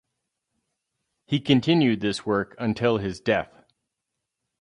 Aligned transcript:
He 1.27 1.39
continued 1.39 1.99
this 2.01 2.25
work 2.25 2.55
until 2.57 2.97
his 2.97 3.19
death. 3.19 3.53